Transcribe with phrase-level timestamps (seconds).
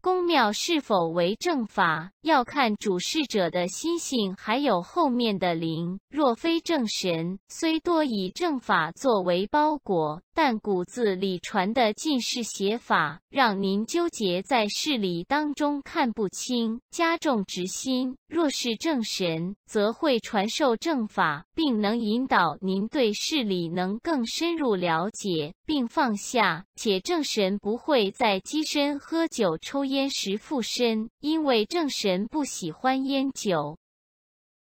[0.00, 5.98] 公庙是否为正法，要看主事者的心性，还有后面的灵。
[6.10, 18.14] 若非正神，虽多以正法作为包裹，但骨子里传的尽是邪法，让您纠结在事理当中看不清，加重执心。
[18.28, 26.66] 若是正神，则会传授正法，并能引导您对事理能更深入了解，并放下。
[26.76, 33.78] 且正神不会在机身喝酒抽烟时附身，因为正神不喜欢烟酒。